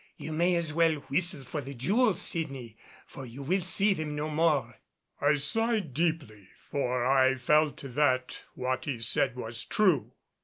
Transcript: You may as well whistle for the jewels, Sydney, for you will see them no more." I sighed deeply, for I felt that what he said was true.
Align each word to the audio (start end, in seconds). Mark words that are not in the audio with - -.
You 0.17 0.33
may 0.33 0.55
as 0.55 0.73
well 0.73 0.95
whistle 1.09 1.43
for 1.43 1.61
the 1.61 1.75
jewels, 1.75 2.19
Sydney, 2.19 2.75
for 3.05 3.23
you 3.23 3.43
will 3.43 3.61
see 3.61 3.93
them 3.93 4.15
no 4.15 4.31
more." 4.31 4.79
I 5.19 5.35
sighed 5.35 5.93
deeply, 5.93 6.47
for 6.71 7.05
I 7.05 7.35
felt 7.35 7.83
that 7.93 8.41
what 8.55 8.85
he 8.85 8.97
said 8.99 9.35
was 9.35 9.63
true. 9.63 10.13